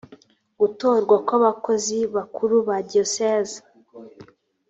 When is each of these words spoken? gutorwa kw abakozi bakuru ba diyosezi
gutorwa 0.59 1.15
kw 1.25 1.31
abakozi 1.39 1.97
bakuru 2.15 2.55
ba 2.67 2.77
diyosezi 2.89 3.59